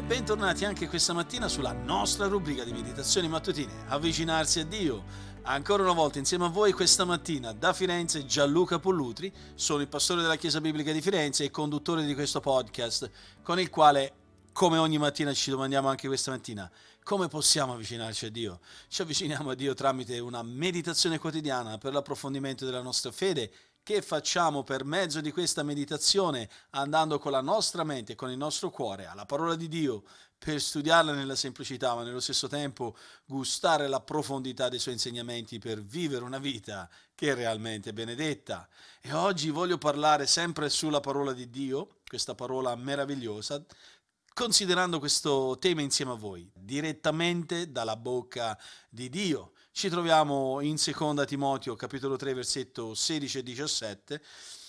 [0.00, 5.02] bentornati anche questa mattina sulla nostra rubrica di meditazioni mattutine, avvicinarsi a Dio.
[5.42, 10.22] Ancora una volta insieme a voi questa mattina da Firenze Gianluca Pollutri, sono il pastore
[10.22, 13.10] della Chiesa Biblica di Firenze e conduttore di questo podcast
[13.42, 14.12] con il quale
[14.52, 16.70] come ogni mattina ci domandiamo anche questa mattina,
[17.02, 18.60] come possiamo avvicinarci a Dio?
[18.86, 23.50] Ci avviciniamo a Dio tramite una meditazione quotidiana per l'approfondimento della nostra fede
[23.84, 28.36] che facciamo per mezzo di questa meditazione, andando con la nostra mente e con il
[28.36, 30.02] nostro cuore alla parola di Dio,
[30.38, 35.82] per studiarla nella semplicità, ma nello stesso tempo gustare la profondità dei suoi insegnamenti per
[35.82, 38.68] vivere una vita che è realmente benedetta.
[39.00, 43.62] E oggi voglio parlare sempre sulla parola di Dio, questa parola meravigliosa,
[44.34, 48.58] considerando questo tema insieme a voi, direttamente dalla bocca
[48.90, 49.52] di Dio.
[49.76, 54.22] Ci troviamo in 2 Timoteo capitolo 3 versetto 16 e 17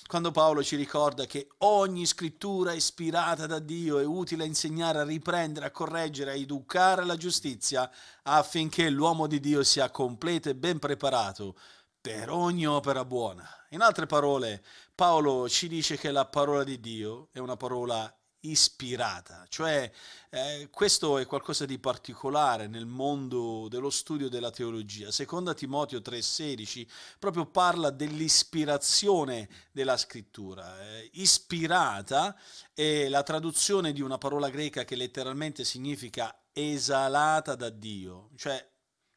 [0.08, 5.04] quando Paolo ci ricorda che ogni scrittura ispirata da Dio è utile a insegnare, a
[5.04, 7.88] riprendere, a correggere, a educare la giustizia
[8.24, 11.56] affinché l'uomo di Dio sia completo e ben preparato
[12.02, 13.48] per ogni opera buona.
[13.70, 14.64] In altre parole,
[14.96, 18.12] Paolo ci dice che la parola di Dio è una parola
[18.50, 19.92] ispirata, cioè
[20.30, 25.12] eh, questo è qualcosa di particolare nel mondo dello studio della teologia.
[25.12, 26.88] Seconda Timoteo 3:16
[27.20, 30.82] proprio parla dell'ispirazione della scrittura.
[30.82, 32.38] Eh, ispirata
[32.74, 38.66] è la traduzione di una parola greca che letteralmente significa esalata da Dio, cioè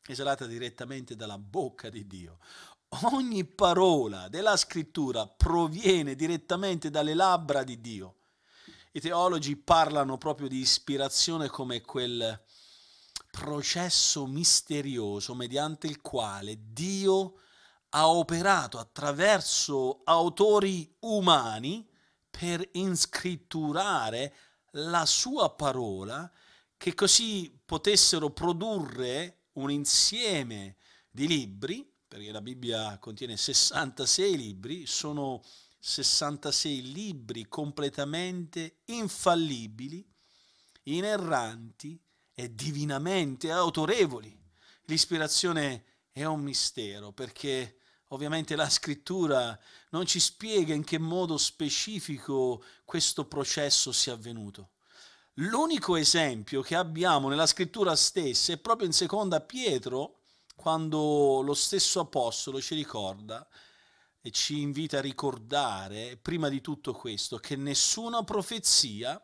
[0.07, 2.39] esalata direttamente dalla bocca di Dio.
[3.13, 8.18] Ogni parola della scrittura proviene direttamente dalle labbra di Dio
[8.93, 12.43] i teologi parlano proprio di ispirazione come quel
[13.31, 17.35] processo misterioso mediante il quale Dio
[17.91, 21.87] ha operato attraverso autori umani
[22.31, 24.35] per inscritturare
[24.73, 26.31] la sua parola
[26.77, 30.77] che così potessero produrre un insieme
[31.11, 35.43] di libri, perché la Bibbia contiene 66 libri, sono
[35.79, 40.05] 66 libri completamente infallibili,
[40.85, 42.01] inerranti
[42.35, 44.37] e divinamente autorevoli.
[44.85, 47.79] L'ispirazione è un mistero perché
[48.09, 49.59] ovviamente la scrittura
[49.91, 54.71] non ci spiega in che modo specifico questo processo sia avvenuto.
[55.35, 60.17] L'unico esempio che abbiamo nella scrittura stessa è proprio in seconda Pietro,
[60.57, 63.47] quando lo stesso apostolo ci ricorda
[64.31, 69.23] ci invita a ricordare, prima di tutto questo, che nessuna profezia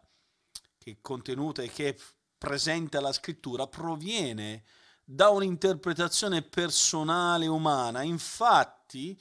[0.84, 1.98] che è contenuta e che
[2.36, 4.64] presenta la scrittura proviene
[5.02, 8.02] da un'interpretazione personale umana.
[8.02, 9.18] Infatti,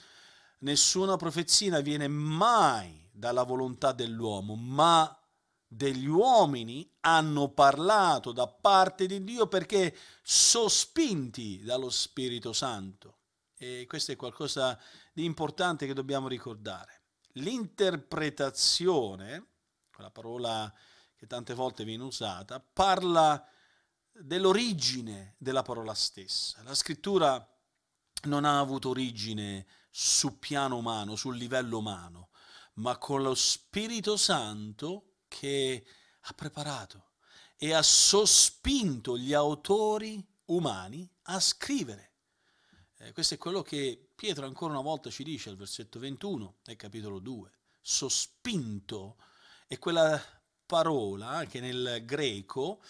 [0.59, 5.17] nessuna profezia viene mai dalla volontà dell'uomo, ma
[5.65, 13.19] degli uomini hanno parlato da parte di Dio perché sospinti dallo Spirito Santo.
[13.55, 17.01] E questo è qualcosa di importante che dobbiamo ricordare.
[17.33, 19.47] L'interpretazione,
[19.93, 20.73] quella parola
[21.15, 23.47] che tante volte viene usata, parla
[24.11, 26.61] dell'origine della parola stessa.
[26.63, 27.47] La scrittura
[28.23, 32.29] non ha avuto origine su piano umano, sul livello umano,
[32.75, 35.85] ma con lo Spirito Santo che
[36.19, 37.11] ha preparato
[37.57, 42.11] e ha sospinto gli autori umani a scrivere.
[42.97, 46.75] Eh, questo è quello che Pietro ancora una volta ci dice al versetto 21 del
[46.75, 47.51] capitolo 2.
[47.81, 49.17] Sospinto
[49.67, 50.21] è quella
[50.65, 52.81] parola che nel greco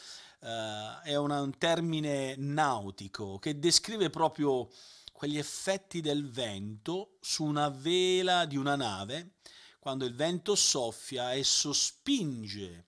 [0.41, 4.69] eh, è una, un termine nautico che descrive proprio
[5.11, 9.35] quegli effetti del vento su una vela di una nave,
[9.79, 12.87] quando il vento soffia e sospinge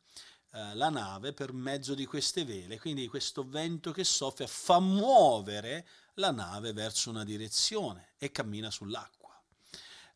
[0.52, 2.80] eh, la nave per mezzo di queste vele.
[2.80, 9.42] Quindi questo vento che soffia fa muovere la nave verso una direzione e cammina sull'acqua.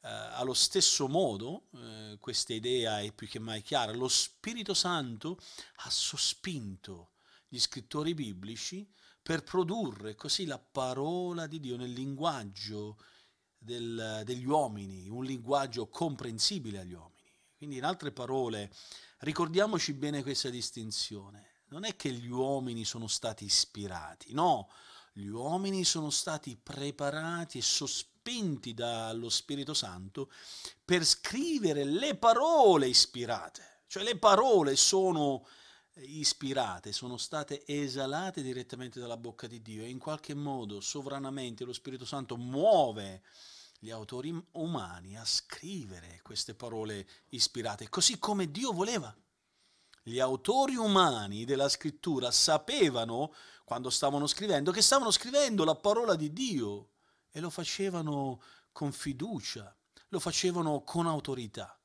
[0.02, 5.38] Eh, allo stesso modo, eh, questa idea è più che mai chiara, lo Spirito Santo
[5.78, 7.12] ha sospinto
[7.48, 8.90] gli scrittori biblici
[9.22, 12.98] per produrre così la parola di Dio nel linguaggio
[13.58, 17.18] del, degli uomini, un linguaggio comprensibile agli uomini.
[17.58, 18.72] Quindi in altre parole,
[19.20, 21.64] ricordiamoci bene questa distinzione.
[21.68, 24.70] Non è che gli uomini sono stati ispirati, no,
[25.14, 30.32] gli uomini sono stati preparati e sospinti dallo Spirito Santo
[30.84, 35.46] per scrivere le parole ispirate, cioè le parole sono
[36.02, 41.74] ispirate, sono state esalate direttamente dalla bocca di Dio e in qualche modo sovranamente lo
[41.74, 43.22] Spirito Santo muove
[43.80, 49.16] gli autori umani a scrivere queste parole ispirate, così come Dio voleva.
[50.10, 53.32] Gli autori umani della scrittura sapevano,
[53.64, 56.94] quando stavano scrivendo, che stavano scrivendo la parola di Dio
[57.30, 58.42] e lo facevano
[58.72, 59.72] con fiducia,
[60.08, 61.80] lo facevano con autorità.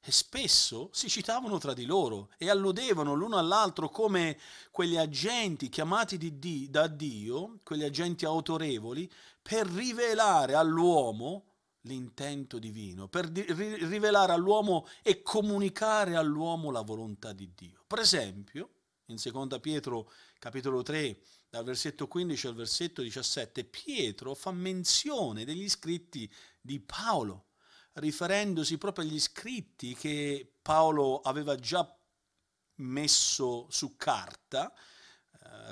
[0.00, 4.38] E spesso si citavano tra di loro e alludevano l'uno all'altro come
[4.70, 9.12] quegli agenti chiamati di Dio, da Dio, quegli agenti autorevoli,
[9.42, 11.51] per rivelare all'uomo
[11.82, 17.84] l'intento divino, per di- rivelare all'uomo e comunicare all'uomo la volontà di Dio.
[17.86, 18.70] Per esempio,
[19.06, 25.68] in 2 Pietro capitolo 3, dal versetto 15 al versetto 17, Pietro fa menzione degli
[25.68, 26.30] scritti
[26.60, 27.48] di Paolo,
[27.94, 31.86] riferendosi proprio agli scritti che Paolo aveva già
[32.76, 34.72] messo su carta,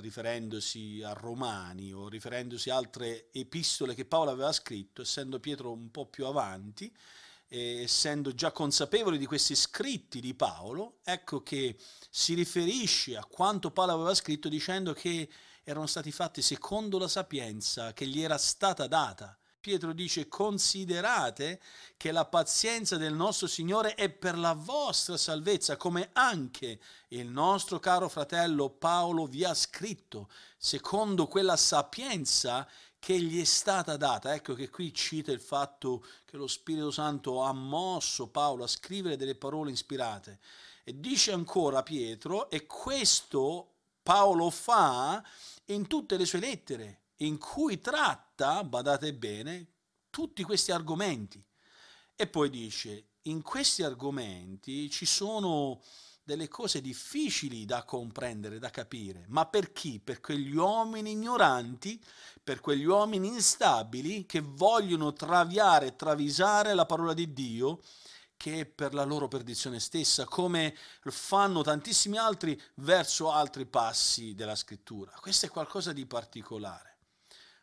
[0.00, 5.90] riferendosi a Romani o riferendosi a altre epistole che Paolo aveva scritto, essendo Pietro un
[5.90, 6.94] po' più avanti,
[7.48, 11.76] essendo già consapevoli di questi scritti di Paolo, ecco che
[12.08, 15.28] si riferisce a quanto Paolo aveva scritto dicendo che
[15.64, 19.39] erano stati fatti secondo la sapienza che gli era stata data.
[19.60, 21.60] Pietro dice considerate
[21.98, 27.78] che la pazienza del nostro Signore è per la vostra salvezza, come anche il nostro
[27.78, 32.66] caro fratello Paolo vi ha scritto, secondo quella sapienza
[32.98, 34.32] che gli è stata data.
[34.32, 39.16] Ecco che qui cita il fatto che lo Spirito Santo ha mosso Paolo a scrivere
[39.16, 40.38] delle parole ispirate.
[40.84, 45.22] E dice ancora Pietro, e questo Paolo fa
[45.66, 49.66] in tutte le sue lettere, in cui tratta, badate bene,
[50.10, 51.44] tutti questi argomenti.
[52.14, 55.82] E poi dice, in questi argomenti ci sono
[56.22, 59.24] delle cose difficili da comprendere, da capire.
[59.28, 59.98] Ma per chi?
[60.00, 62.02] Per quegli uomini ignoranti,
[62.42, 67.80] per quegli uomini instabili che vogliono traviare travisare la parola di Dio
[68.36, 74.54] che è per la loro perdizione stessa, come fanno tantissimi altri verso altri passi della
[74.54, 75.12] scrittura.
[75.20, 76.89] Questo è qualcosa di particolare.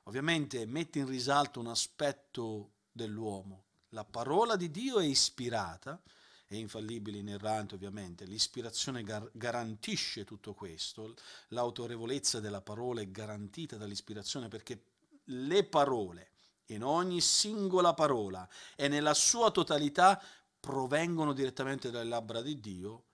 [0.07, 3.65] Ovviamente mette in risalto un aspetto dell'uomo.
[3.89, 6.01] La parola di Dio è ispirata,
[6.47, 11.13] è infallibile, inerrante ovviamente, l'ispirazione gar- garantisce tutto questo,
[11.49, 14.81] l'autorevolezza della parola è garantita dall'ispirazione perché
[15.25, 16.31] le parole,
[16.67, 20.21] in ogni singola parola e nella sua totalità,
[20.57, 23.06] provengono direttamente dalle labbra di Dio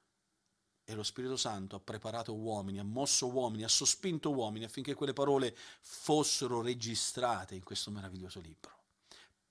[0.86, 5.14] e lo Spirito Santo ha preparato uomini, ha mosso uomini, ha sospinto uomini affinché quelle
[5.14, 8.72] parole fossero registrate in questo meraviglioso libro.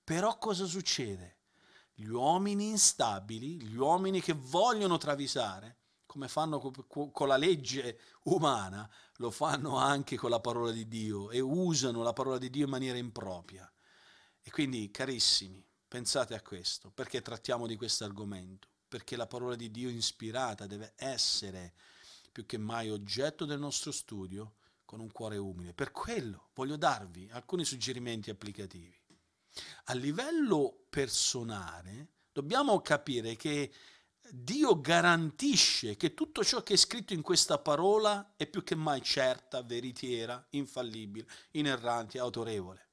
[0.03, 1.37] Però cosa succede?
[1.93, 8.87] Gli uomini instabili, gli uomini che vogliono travisare, come fanno con la legge umana,
[9.17, 12.69] lo fanno anche con la parola di Dio e usano la parola di Dio in
[12.69, 13.71] maniera impropria.
[14.41, 19.71] E quindi, carissimi, pensate a questo, perché trattiamo di questo argomento perché la parola di
[19.71, 21.73] Dio ispirata deve essere
[22.31, 25.73] più che mai oggetto del nostro studio con un cuore umile.
[25.73, 28.95] Per quello voglio darvi alcuni suggerimenti applicativi.
[29.85, 33.73] A livello personale dobbiamo capire che
[34.29, 39.01] Dio garantisce che tutto ciò che è scritto in questa parola è più che mai
[39.01, 42.89] certa, veritiera, infallibile, inerrante, autorevole.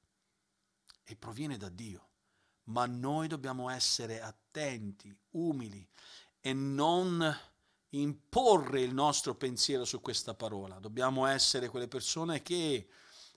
[1.03, 2.10] E proviene da Dio
[2.65, 5.87] ma noi dobbiamo essere attenti, umili
[6.39, 7.37] e non
[7.89, 10.79] imporre il nostro pensiero su questa parola.
[10.79, 12.87] Dobbiamo essere quelle persone che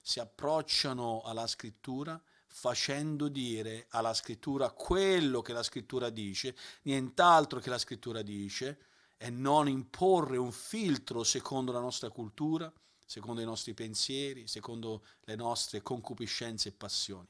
[0.01, 7.69] si approcciano alla scrittura facendo dire alla scrittura quello che la scrittura dice, nient'altro che
[7.69, 8.79] la scrittura dice,
[9.17, 12.71] e non imporre un filtro secondo la nostra cultura,
[13.05, 17.27] secondo i nostri pensieri, secondo le nostre concupiscenze e passioni.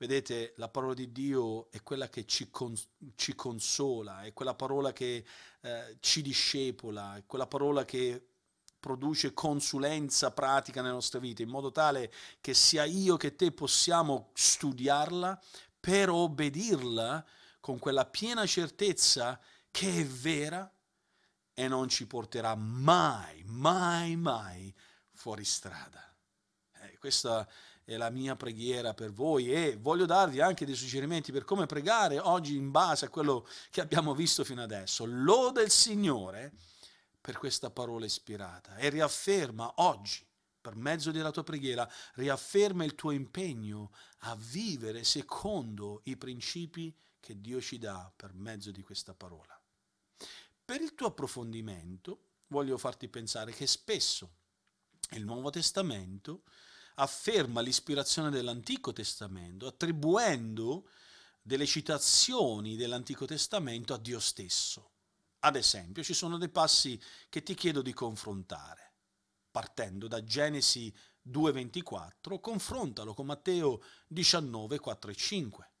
[0.00, 2.74] Vedete, la parola di Dio è quella che ci, con,
[3.16, 5.26] ci consola, è quella parola che
[5.60, 8.28] eh, ci discepola, è quella parola che
[8.80, 14.30] produce consulenza pratica nella nostra vita, in modo tale che sia io che te possiamo
[14.32, 15.38] studiarla
[15.78, 17.22] per obbedirla
[17.60, 19.38] con quella piena certezza
[19.70, 20.72] che è vera
[21.52, 24.74] e non ci porterà mai, mai, mai
[25.12, 26.10] fuori strada.
[26.84, 31.44] Eh, questa è la mia preghiera per voi e voglio darvi anche dei suggerimenti per
[31.44, 35.04] come pregare oggi in base a quello che abbiamo visto fino adesso.
[35.06, 36.52] Lode il Signore
[37.20, 40.26] per questa parola ispirata e riafferma oggi,
[40.60, 47.40] per mezzo della tua preghiera, riafferma il tuo impegno a vivere secondo i principi che
[47.40, 49.58] Dio ci dà per mezzo di questa parola.
[50.64, 54.30] Per il tuo approfondimento voglio farti pensare che spesso
[55.10, 56.42] il Nuovo Testamento
[57.00, 60.88] afferma l'ispirazione dell'Antico Testamento, attribuendo
[61.40, 64.90] delle citazioni dell'Antico Testamento a Dio stesso.
[65.40, 68.92] Ad esempio, ci sono dei passi che ti chiedo di confrontare.
[69.50, 70.94] Partendo da Genesi
[71.26, 75.72] 2.24, confrontalo con Matteo 19, 4 e 5.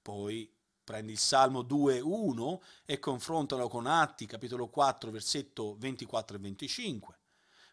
[0.00, 0.54] Poi
[0.84, 7.18] prendi il Salmo 2.1 e confrontalo con Atti, capitolo 4, versetto 24 e 25.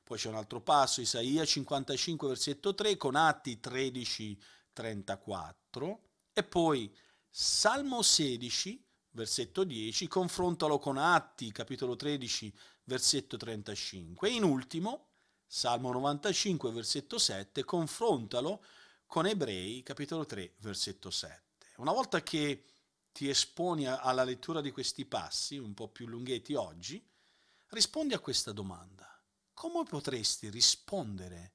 [0.05, 4.39] Poi c'è un altro passo, Isaia 55, versetto 3, con Atti 13,
[4.71, 5.99] 34.
[6.31, 6.95] E poi
[7.27, 14.29] Salmo 16, versetto 10, confrontalo con Atti, capitolo 13, versetto 35.
[14.29, 15.07] E in ultimo,
[15.47, 18.63] Salmo 95, versetto 7, confrontalo
[19.07, 21.41] con Ebrei, capitolo 3, versetto 7.
[21.77, 22.65] Una volta che
[23.11, 27.03] ti esponi alla lettura di questi passi, un po' più lunghetti oggi,
[27.69, 29.14] rispondi a questa domanda.
[29.55, 31.53] Come potresti rispondere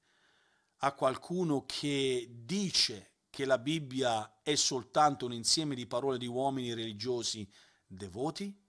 [0.77, 6.73] a qualcuno che dice che la Bibbia è soltanto un insieme di parole di uomini
[6.73, 7.47] religiosi
[7.85, 8.59] devoti?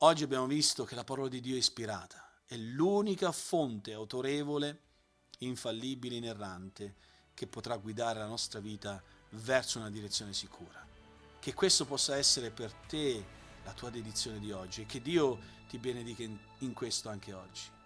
[0.00, 4.82] Oggi abbiamo visto che la parola di Dio è ispirata, è l'unica fonte autorevole,
[5.38, 6.94] infallibile, inerrante
[7.32, 10.86] che potrà guidare la nostra vita verso una direzione sicura.
[11.40, 13.24] Che questo possa essere per te
[13.64, 17.76] la tua dedizione di oggi e che Dio ti benedica in, questo anche oggi.